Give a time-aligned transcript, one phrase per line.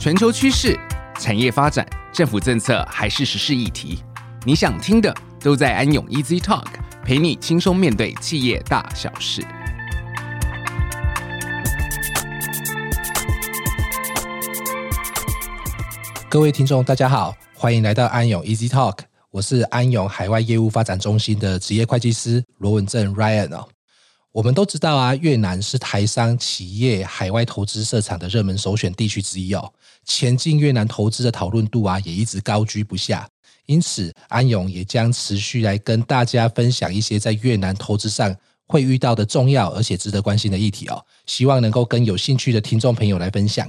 [0.00, 0.80] 全球趋势、
[1.18, 4.02] 产业发展、政府政策还是时事议题，
[4.46, 6.64] 你想听的都在安永 Easy Talk，
[7.04, 9.42] 陪你轻松面对企业大小事。
[16.30, 23.66] 各位听众，大家好，欢迎来到安永 Easy Talk，我是安永海外业务发展中心的职业会计师罗文正 Ryan。
[24.32, 29.72] 我们都知道啊，越南是台商企业海外投资设厂的热门首选地区之一哦。
[30.04, 33.28] 前进越南投资的讨论度啊，也一直高居不下。
[33.66, 38.34] 因此，安永也将持续来跟大家分享一些在越南投资上
[38.66, 41.04] 会遇到的重要而且值得关心的议题哦。
[41.26, 43.68] 希望能够跟有兴趣的听众朋友来分享。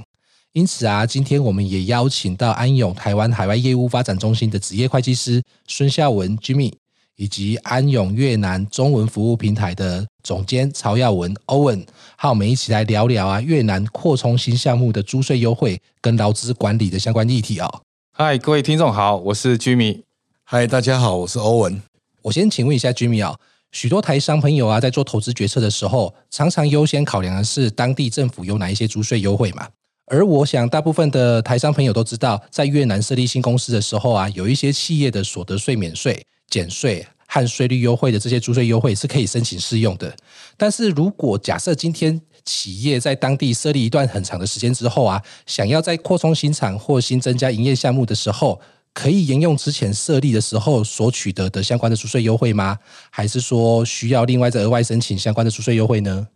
[0.52, 6.72] 因此啊，今天我们也邀请到安永台湾海外业务发展中心的职业会计师孙孝文 Jimmy，
[7.22, 11.86] 以及安永越南中文服务平台的总监曹耀文 Owen，
[12.16, 17.82] 和我们一起来聊聊啊越南扩充新项目的租税优惠跟劳资管理的相关议题哦。
[18.12, 20.00] 嗨，各位听众好，我是 Jimmy。
[20.42, 21.82] 嗨，大家好，我是 Owen。
[22.22, 23.38] 我先请问一下 Jimmy 啊，
[23.70, 29.68] 许多台商朋友啊在做投资决策的时候，常常优先考量的是当地政府有哪一些租税优惠嘛？
[30.06, 36.20] 而我想，大部分的台商朋友都知道，在越南设立新公司的时候啊，有一些企业的所得税免税、
[36.50, 40.14] 减税和税率优惠的这些租税优惠是可以申请适用的。
[40.58, 48.60] 但是如果假设今天企业在当地设立一段很长的时间之后啊，想要在扩充新厂或新增加营业项目的时候，
[48.92, 52.76] 可以沿用之前设立的时候所取得的相关的租税优惠吗？
[53.08, 56.28] 还是说需要另外再额外申请相关的租税优惠呢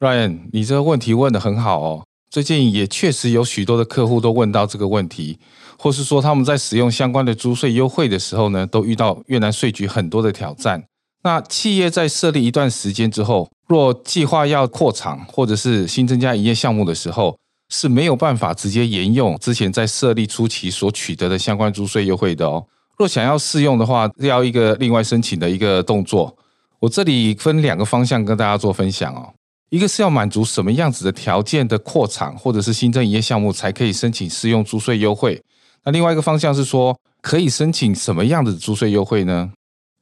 [0.00, 2.04] ？Ryan，你这个问题问得很好哦。
[2.36, 5.38] 最近也确实有许多的客户都问到这个问题，
[5.78, 10.84] 或是说他们在使用相关的租税优惠的时候呢，都遇到越南税局很多的挑战。
[11.22, 17.38] 那企业在设立一段时间之后，若计划要扩厂或者是新增加营业项目的时候，
[17.70, 22.62] 是没有办法直接沿用之前在设立初期所取得的相关租税优惠的哦。
[22.98, 26.36] 若想要适用的话，要一个另外申请的一个动作。
[26.80, 29.32] 我这里分两个方向跟大家做分享哦。
[29.70, 35.42] 一个是要满足什么样子的条件的扩产或者是新增营业项目才可以申请适用租税优惠？
[35.84, 39.52] 那另外一个方向是说，可以申请什么样的租税优惠呢？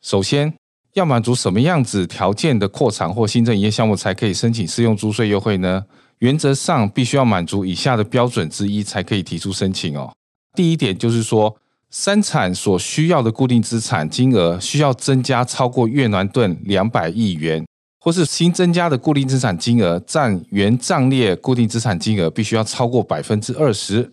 [0.03, 0.53] 首先
[0.93, 5.85] 要满足什么样子条件的扩产或新增营业项目才可以申请适用租税优惠呢？
[6.19, 10.13] 原则上必须要满足以下的标准之一才可以提出申请哦。
[10.55, 11.57] 第一点就是说，
[11.91, 17.65] 三产所需要的固定资产金额需要增加超过越南盾两百亿元。
[18.05, 24.13] 或是新增加的固定资产金额占原账列固定资产金额必须要超过百分之二十，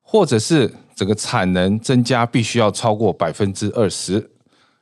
[0.00, 4.30] 或者是整个产能增加必须要超过百分之二十。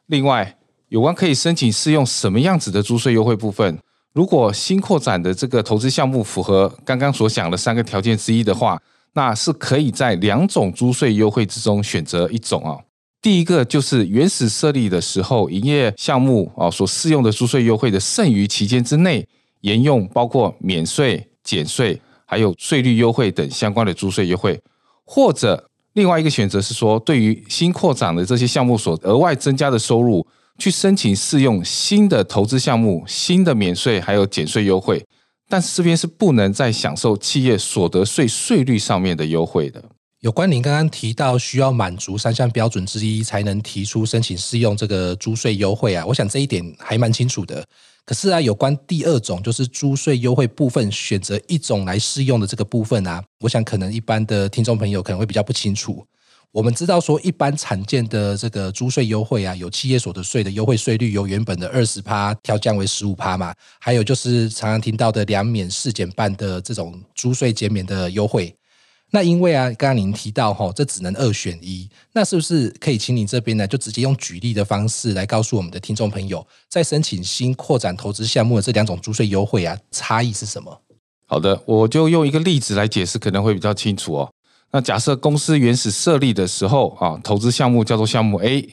[0.08, 3.78] 另外，有关可以申请适用什么样子的租税优惠部分，
[4.12, 8.78] 如果新扩展的这个投资项目符合刚刚所讲的三个条件之一的话，
[9.14, 12.76] 那是可以在两种租税优惠之中选择一种啊。
[13.22, 19.26] 第一个就是原始设立的时候，营业项目啊所适用的租税优惠的剩余期间之内，
[19.60, 24.54] 沿用包括免税、减税，还有税率优惠等相关的租税优惠；
[25.04, 30.26] 或者另外一个选择是说，对于新扩展的这些项目所额外增加的收入，
[30.56, 35.04] 去申请适用新的投资项目、新的免税还有减税优惠，
[35.46, 39.84] 但是这边是不能再享受企业所得税税率上面的优惠的。
[40.20, 47.64] 有关您刚刚提到需要满足三项标准之一才能提出申请适用这个租税优惠啊，我想这一点还蛮清楚的。
[48.04, 56.04] 可是啊，有关第二种就是租税优惠部分选择一种来适用的这个部分啊，我想可能一般的听众朋友可能会比较不清楚。
[56.52, 68.54] 我们知道说，一般常见的这个租税优惠啊，有企业所得税的优惠税率由原本的二十趴调降为十五趴嘛，还有就是常常听到的两免四减半的这种租税减免的优惠。
[69.12, 80.80] 那因为啊，刚刚您提到哈，这只能二选一，那是不是可以请你这边呢，就直接用举例的方式来告诉我们的听众朋友，在申请新扩展投资项目的这两种租税优惠啊，差异是什么？
[81.26, 84.32] 好的，我就用一个例子来解释，可能会比较清楚哦。
[84.70, 88.68] 那假设公司原始设立的时候啊，投资项目叫做项目 A，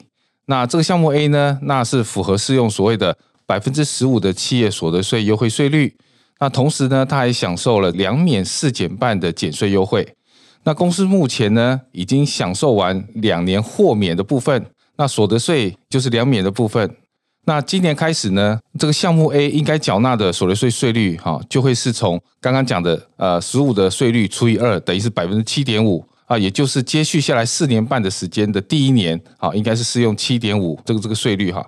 [0.46, 5.96] 那这个项目 A 呢，那是符合适用所谓的百分之十五的企业所得税优惠税率，
[6.38, 10.14] 那同时呢，他还享受了两免四减半的减税优惠。
[10.68, 14.66] 那公司目前呢，已经享受完两年豁免的部分，
[14.98, 16.94] 那所得税就是两免的部分。
[17.46, 31.66] 那今年开始呢，这个项目 A 应该缴纳的所得税税率哈，就会是从刚刚讲的呃十五的税率除以二，等于是百分之七点五啊，也就是接续下来四年半的时间的第一年啊，应该是适用七点五这个这个税率哈。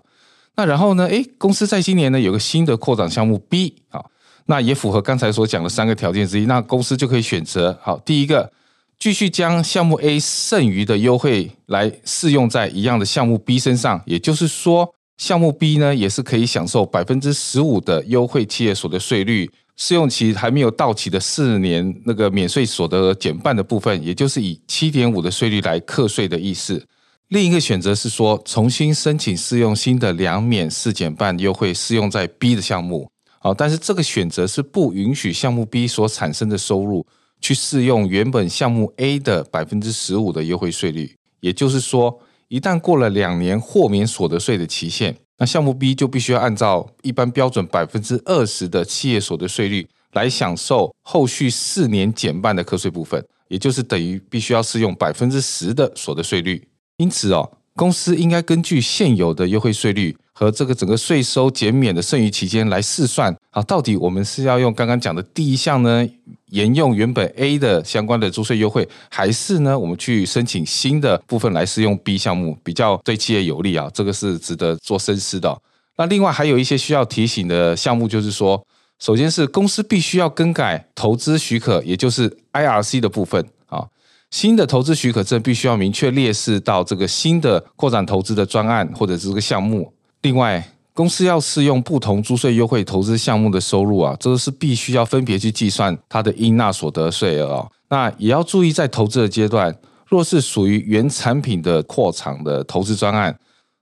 [0.56, 4.05] 那然后呢，诶，公司在今年呢有个新的扩展项目 B 啊，
[4.44, 8.52] 那也符合刚才所讲的三个条件之一，那公司就可以选择好第一个。
[9.00, 26.85] 继续将项目 A 剩余的优惠来适用在一样的项目 B 身上，也就是说，项目 B 呢也是可以享受百分之十五的优惠企业所得税率，适用期还没有到期的四年那个免税所得减半的部分，也就是以七点五的税率来课税的意思。
[27.29, 33.08] 另一个选择是说，重新申请适用新的两免四减半优惠，适用在 B 的项目。
[33.38, 37.06] 好，但是这个选择是不允许项目 B 所产生的收入
[37.41, 41.15] 去适用原本项目 A 的百分之十五的优惠税率。
[41.41, 56.69] 也就是说，一旦过了两年豁免所得税的期限，那项目 B 就必须要按照一般标准百分之二十的企业所得税率来享受后续四年减半的课税部分，也就是等于必须要适用百分之十的所得税率。
[56.99, 66.07] 因此哦，公司应该根据现有的优惠税率和这个整个税收减免的剩余期间来试算啊，到底我们是要用刚刚讲的第一项呢，
[66.50, 73.91] 沿用原本 A 的相关的租税优惠，还是呢，我们去申请新的部分来适用 B 项目，比较对企业有利啊？
[73.93, 75.56] 这个是值得做深思的。
[75.97, 78.64] 那另外还有一些需要提醒的项目，就是说，
[78.99, 83.87] 首先是公司必须要更改投资许可，也就是 IRC 的部分啊。
[84.31, 89.93] 新的投资许可证必须要明确列示到这个新的扩展投资的专案或者是这个项目。
[90.23, 90.67] 另外，
[91.00, 97.73] 公司要适用不同租税优惠投资项目的收入啊，这个是必须要分别去计算它的应纳所得税额哦。
[97.88, 99.75] 那也要注意，在投资的阶段，
[100.06, 103.35] 若是属于原产品的扩厂的投资专案，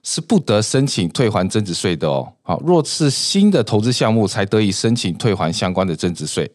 [0.05, 2.33] 是不得申请退还增值税的哦。
[2.43, 6.49] 好，若是新的投资项目，才得以申请退还相关的增值税。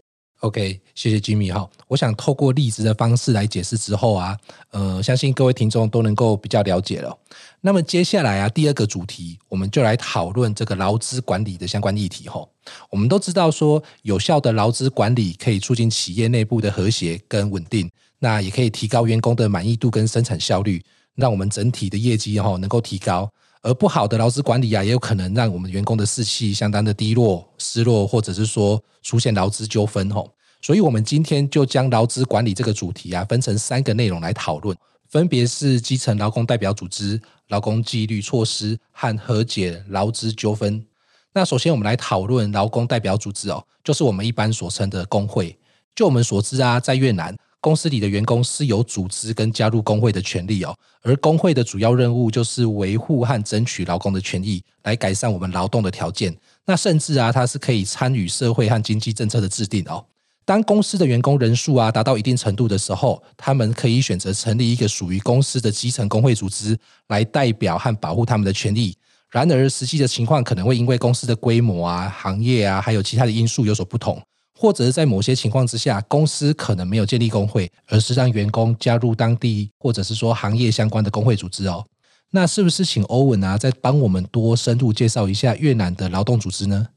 [0.44, 1.69] OK，谢谢 Jimmy 哈。
[1.88, 4.38] 我想透过例子的方式来解释之后啊，
[4.72, 7.18] 呃，相信各位听众都能够比较了解了。
[7.62, 12.45] 那么接下来啊，第二个主题，我们就来讨论这个劳资管理的相关议题哈。
[12.90, 17.89] 我们都知道说，有效的劳资管理可以促进企业内部的和谐跟稳定，
[18.19, 20.84] 那也可以提高员工的满意度跟生产效率，
[21.16, 23.31] 让我们整体的业绩哈能够提高。
[23.63, 30.30] 而不好的劳资管理啊，也有可能让我们员工的士气相当的低落、失落，或者是说出现劳资纠纷吼。
[30.62, 34.77] 所以，我们今天就将劳资管理这个主题啊，分成三个内容来讨论，
[35.10, 40.86] 分别是基层劳工代表组织、劳工纪律措施和和解劳资纠纷。
[41.33, 45.57] 那首先，我们来讨论劳工代表组织哦，就是我们一般所称的工会。
[45.95, 47.33] 就我们所知啊，在越南。
[47.63, 56.36] 公司里的员工是有组织跟加入工会的权利哦，而工会的主要任务就是维护和争取劳工的权益，来改善我们劳动的条件。
[56.65, 60.06] 那甚至啊，它是可以参与社会和经济政策的制定哦。
[60.44, 66.77] 当公司的员工人数啊达到一定程度的时候，他们可以选择成立一个属于公司的基层工会组织，
[67.07, 68.94] 来代表和保护他们的权利。
[69.31, 74.21] 然而，实际的情况可能会因为公司的规模啊、行业啊，还有其他的因素有所不同。
[74.56, 81.86] 或者是在某些情况之下，公司可能没有建立工会，而是让员工加入当地或者是说行业相关的工会组织哦。
[82.32, 86.88] 那是不是请欧文啊，再帮我们多深入介绍一下越南的劳动组织呢？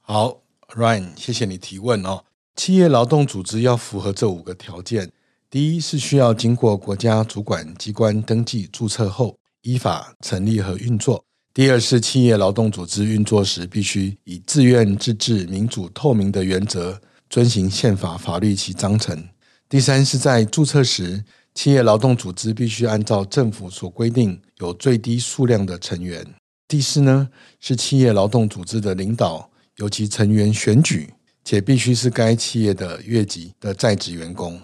[0.00, 0.42] 好
[0.74, 2.24] ，Ryan，谢谢你提问哦。
[2.56, 5.12] 企业劳动组织要符合这五个条件：
[5.48, 17.00] 第一是需要经过国家主管机关登记注册后，依法成立和运作；第二是企业劳动组织运作时必须以自愿、自治、民主、透明的原则。
[17.30, 19.28] 遵循宪法、法律及章程。
[19.68, 21.22] 第三是在注册时，
[21.54, 26.26] 企业劳动组织必须按照政府所规定有最低数量的成员。
[26.66, 27.28] 第四呢，
[27.60, 34.60] 是企业劳动组织的领导由其成员选举，且必须是该企业的越级的在职员工。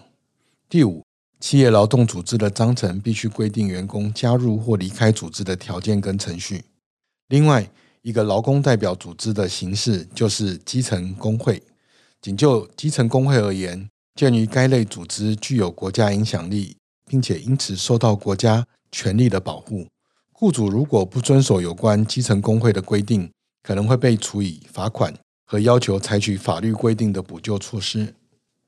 [0.68, 1.04] 第五，
[1.38, 6.64] 企业劳动组织的章程必须规定员工加入或离开组织的条件跟程序。
[7.28, 7.68] 另外，
[8.02, 11.62] 一个劳工代表组织的形式就是基层工会。
[12.23, 19.87] 仅就基层工会而言，鉴于该类组织具有国家影响力，并且因此受到国家权力的保护，
[20.33, 23.30] 雇主如果不遵守有关基层工会的规定，
[23.62, 25.12] 可能会被处以罚款
[25.45, 28.14] 和要求采取法律规定的补救措施。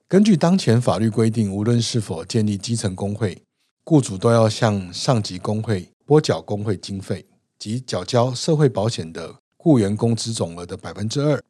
[0.09, 3.41] 根据当前法律规定，无论是否建立基层工会，
[3.85, 7.25] 雇主都要向上级工会拨缴工会经费
[7.59, 11.43] 及缴交社会保险的雇员工资总额的百分之二。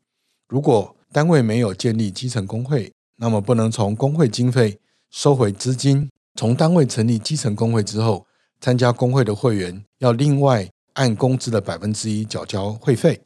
[0.48, 4.78] 如果单位没有建立基层工会，那么不能从工会经费
[5.10, 6.08] 收回资金。
[6.34, 8.24] 从单位成立基层工会之后，
[8.60, 13.20] 参加工会的会员要另外按工资的百分之一缴交会费，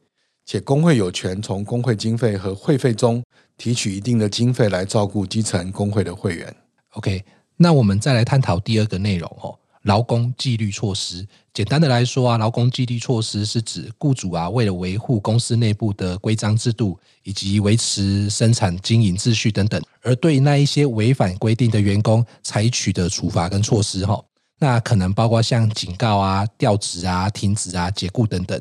[0.45, 3.23] 且工会有权从工会经费和会费中
[3.55, 6.55] 提取一定的经费来照顾基层工会的会员。
[6.93, 7.23] OK，
[7.57, 11.25] 那我们再来探讨第二个内容哦，劳工纪律措施。
[11.53, 24.19] 简单的来说啊，劳工纪律措施是指雇主啊，为了维护公司内部的规章制度以及维持生产经营秩序等等，而对那一些违反规定的员工采取的处罚跟措施哈。
[24.59, 28.59] 那可能包括像警告啊、调职啊、停职啊、解雇等等。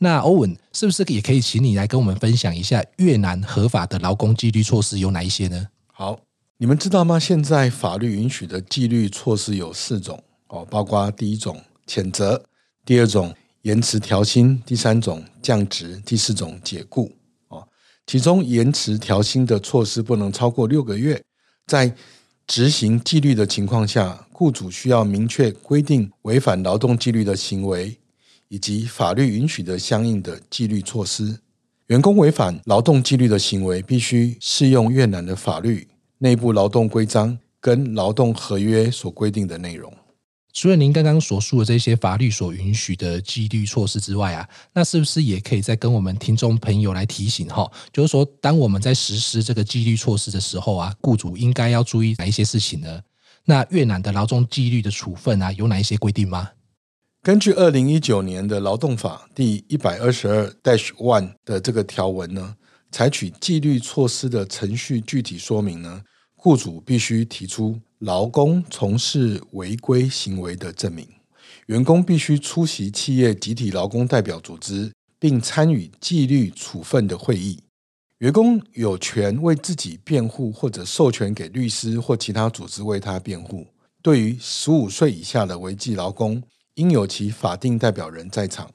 [0.00, 5.66] 那欧文是不是也可以请你来跟我们分享一下越南合法的劳工纪律措施有哪一些呢？
[5.92, 6.20] 好，
[6.58, 7.18] 你们知道吗？
[7.18, 12.44] 现在法律允许的纪律措施有四种哦，包括第一种谴责，
[12.84, 17.10] 第二种延迟调薪，第三种降职，第四种解雇
[17.48, 17.66] 哦。
[18.06, 21.22] 其中延迟调薪的措施不能超过六个月，
[21.66, 21.94] 在
[22.46, 27.98] 执行纪律的情况下，雇主需要明确规定违反劳动纪律的行为。
[28.50, 31.38] 以及法律允许的相应的纪律措施，
[31.88, 35.86] 员工违反劳动纪律的行为，必须适用越南的法律、
[36.16, 39.92] 内部劳动规章跟劳动合约所规定的内容。
[40.60, 47.70] 除了您刚刚所述的这些法律所允许的纪律措施之外啊，那是不是也可以再跟我们听众朋友来提醒哈？
[47.92, 53.00] 就是说，当我们在实施这个纪律措施的时候啊，雇主应该要注意哪一些事情呢？
[53.44, 56.50] 那越南的劳动纪律的处分啊，有哪一些规定吗？
[57.22, 62.56] 根据二零一九年的劳动法第一百二十二 dash one 的这个条文呢，
[62.90, 66.02] 采取纪律措施的程序具体说明呢，
[66.34, 71.04] 雇主必须提出劳工从事违规行为的证明，
[71.66, 77.60] 员工必须出席企业集体劳工代表组织，并参与纪律处分的会议。
[78.18, 83.66] 员工有权为自己辩护，或者授权给律师或其他组织为他辩护。
[84.00, 86.40] 对于十五岁以下的违纪劳工，
[86.74, 88.70] 应有其法定代表人在场，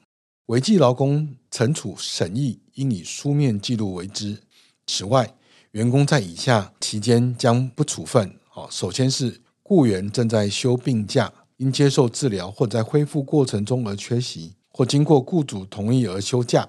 [0.46, 4.38] 违纪劳工惩处审议应以书面记录为之。
[4.86, 5.34] 此外，
[5.70, 8.38] 员工在以下期间将不处分。
[8.56, 16.68] 好，首先是雇员正在休病假，因接受治疗或在恢复过程中而缺席，或经过雇主同意而休假。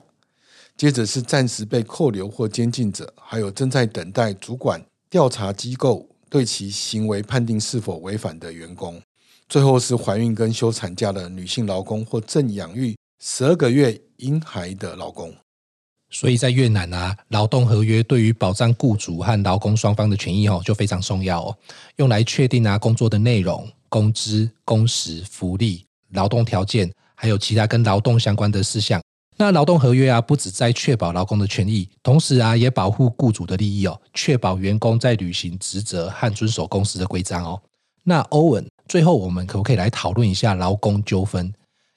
[0.75, 8.99] 接着是暂时被扣留或监禁者，还有正在等待主管调查机构对其行为判定是否违反的员工。
[9.47, 15.31] 最后是怀孕跟休产假的女性劳工，或正养育十二个月婴孩的劳工。
[16.15, 21.57] 所以在越南啊，劳动合约对于保障雇主和劳工双方的权益哦，就非常重要哦，
[21.97, 29.01] 用来确定啊工作的内容、工资、工时、福利、劳动条件，还有其他跟劳动相关的事项。
[29.35, 37.61] 那劳动合约啊，不只在确保劳工的权益，同时啊，也保护雇主的利益哦，确保员工在履行职责和遵守公司的规章哦。
[38.03, 38.65] 那欧文。
[38.87, 41.51] 最后，我们可不可以来讨论一下劳工纠纷？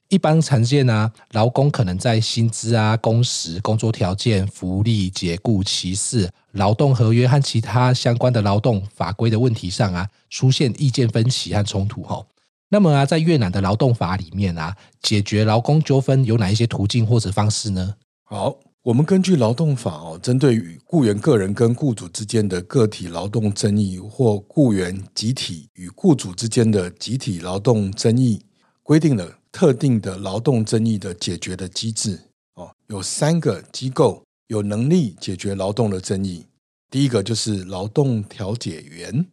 [0.08, 12.02] 一般常见啊，劳工可能在薪资啊、工时、工作条件、福利、解雇、歧视、劳动合约和其他相关的劳动法规的问题上啊，出现意见分歧和冲突。
[12.02, 12.24] 哈，
[12.70, 17.94] 那么啊，在越南的劳动法里面啊，解决劳工纠纷有哪一些途径或者方式呢？
[18.24, 18.56] 好。
[18.84, 28.40] 我们根据劳动法哦，针对于雇员个人跟雇主之间的个体劳动争议，或雇员集体与雇主之间的集体劳动争议，
[28.82, 32.16] 规定了特定的劳动争议的解决的机制
[32.54, 32.70] 哦。
[32.86, 36.46] 有三个机构有能力解决劳动的争议，
[36.88, 39.26] 第一个就是劳动调解员，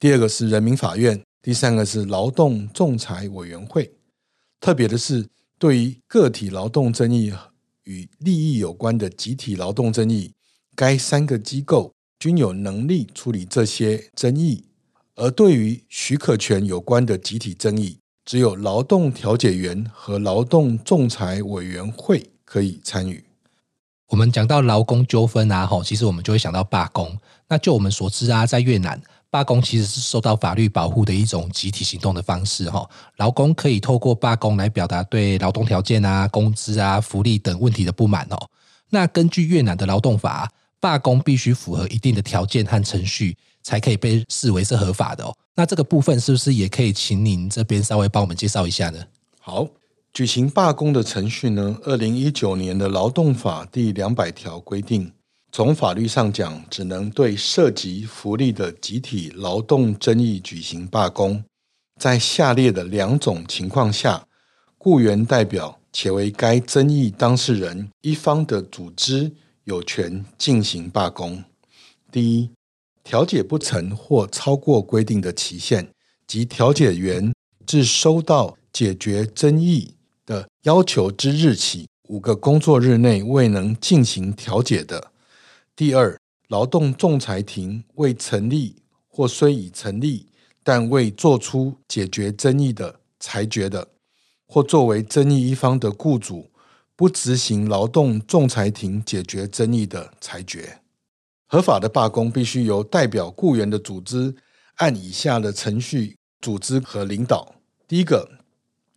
[0.00, 3.92] 第二个是人民法院，第三个是劳动仲裁委员会。
[4.60, 5.28] 特别的是，
[5.58, 7.34] 对于个体劳动争议。
[7.84, 10.32] 与利益有关的集体劳动争议，
[10.74, 14.64] 该三个机构均有能力处理这些争议；
[15.14, 23.24] 而对于许可权有关的集体争议，只有劳动调解员和劳动仲裁委员会可以参与。
[24.08, 27.16] 我们讲到劳工纠纷啊，吼，其实我们就会想到罢工。
[27.48, 29.00] 那就我们所知啊，在越南。
[29.30, 38.50] 罢工其实是受到法律保护的一种集体行动的方式，哈，劳工可以透过罢工来表达对劳动条件啊、工资啊、福利等问题的不满哦。
[38.90, 45.34] 那根据越南的劳动法，罢工必须符合一定的条件和程序，才可以被视为是合法的哦。
[45.56, 49.04] 那这个部分是不是也可以请您这边稍微帮我们介绍一下呢？
[49.40, 49.66] 好，
[50.12, 55.10] 举行罢工的程序呢，二零一九年的劳动法第两百条规定。
[55.50, 61.42] 从法律上讲，只能对涉及福利的集体劳动争议举行罢工。
[61.98, 64.24] 在下列的两种情况下，
[64.78, 69.32] 雇员代表且为该争议当事人一方的组织
[69.64, 71.42] 有权进行罢工：
[72.12, 72.50] 第一，
[73.06, 75.88] 调解不成或超过规定的期限，
[76.26, 77.32] 即调解员
[77.64, 79.94] 自收到解决争议
[80.26, 85.12] 的要求之日起五个工作日内未能进行调解的。
[85.76, 88.74] 第二，劳动仲裁庭未成立
[89.06, 90.26] 或虽已成立，
[90.64, 93.86] 但未作出解决争议的裁决的，
[94.48, 96.50] 或作为争议一方的雇主
[96.96, 100.80] 不执行劳动仲裁庭解决争议的裁决。
[101.46, 104.34] 合法的罢工必须由代表雇员的组织
[104.76, 107.54] 按以下的程序组织和领导：
[107.86, 108.28] 第一个，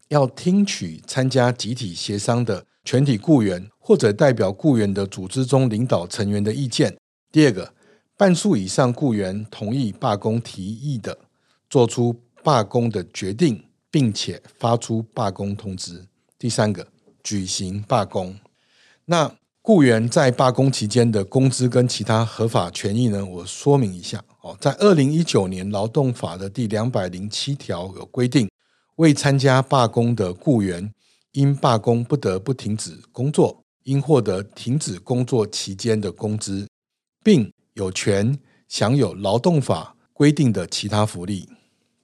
[0.07, 6.91] 要听取参加集体协商的全体雇员或者代表雇员的组织中领导成员的意见；
[7.31, 7.73] 第二个，
[8.17, 11.17] 半数以上雇员同意罢工提议的，
[11.69, 16.03] 做出罢工的决定，并且发出罢工通知。
[16.39, 16.87] 第三个，
[17.21, 18.35] 举行罢工。
[19.05, 19.31] 那
[19.69, 23.23] 雇员在罢工期间的工资跟其他合法权益呢？
[23.23, 28.49] 我说明一下哦，在二零一九年劳动法的第两百零七条有规定，
[28.95, 30.91] 未参加罢工的雇员
[31.33, 36.67] 因罢工不得不停止工作，应获得停止工作期间的工资，
[37.23, 41.47] 并有权享有劳动法规定的其他福利。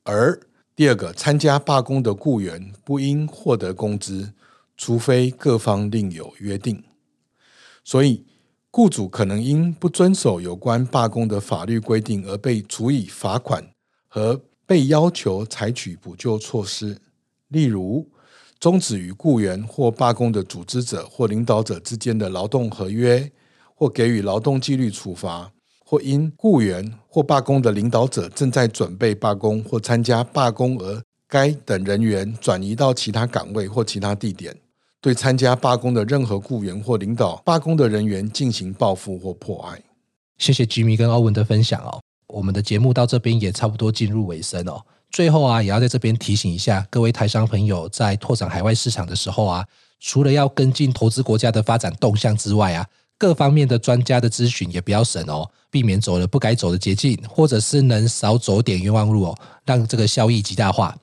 [0.03, 0.39] 而
[0.75, 4.33] 第二个，参加罢工的雇员不应获得工资，
[4.77, 6.83] 除非各方另有约定。
[7.85, 8.25] 所以，
[8.71, 13.65] 雇主可能因不遵守有关罢工的法律规定而被处以罚款
[14.09, 16.97] 和被要求采取补救措施，
[17.49, 18.09] 例如
[18.59, 23.31] 终止与雇员或罢工的组织者或领导者之间的劳动合约，
[23.75, 25.51] 或给予劳动纪律处罚。
[25.87, 34.57] 或因雇员或罢工的领导者正在准备罢工或参加罢工而该等人员转移到其他岗位或其他地点，
[35.05, 39.79] 对参加罢工的任何雇员或领导罢工的人员进行报复或迫害。
[40.39, 42.01] 谢谢吉米跟欧文的分享哦。
[42.25, 44.83] 我们的节目到这边也差不多进入尾声哦。
[45.11, 49.63] 最后啊，也要在这边提醒一下各位台商朋友，在拓展海外市场的时候啊，
[49.99, 52.83] 除了要跟进投资国家的发展动向之外啊。
[53.19, 60.97] 各方面的专家的咨询也不要省哦，避免走了不该走的捷径，或者是能少走点冤枉路哦，让这个效益极大化。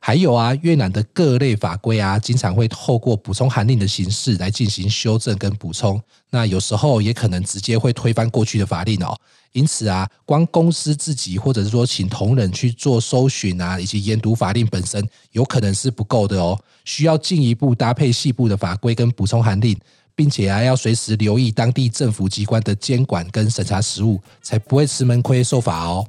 [0.00, 6.00] 还有啊，越南的各类法规啊，经常会透过补充函令的形式来进行修正跟补充，
[6.30, 9.18] 那有时候也可能直接会推翻过去的法令哦。
[9.52, 19.78] 因此啊，光公司自己或者是说请同仁去做搜寻啊，以及研读法令本身，有可能是不够的哦，需要进一步搭配细部的法规跟补充函令。
[20.14, 26.04] 并且啊，要随时留意当地政府机关的监管跟审查实务，才不会吃闷亏受罚哦。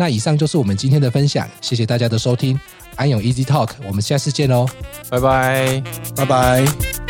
[0.00, 2.58] 那以上就是我们今天的分享，谢谢大家的收听，
[2.96, 4.66] 安永 Easy Talk，我们下次见喽，
[5.10, 5.82] 拜拜，
[6.16, 7.09] 拜拜。